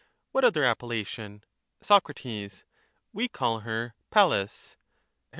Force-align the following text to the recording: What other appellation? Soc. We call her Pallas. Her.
What 0.31 0.43
other 0.43 0.63
appellation? 0.63 1.43
Soc. 1.83 2.09
We 3.13 3.27
call 3.27 3.59
her 3.59 3.93
Pallas. 4.09 4.71
Her. 4.71 4.77